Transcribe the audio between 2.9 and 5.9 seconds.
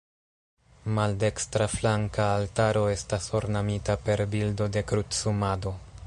estas ornamita per bildo de Krucumado.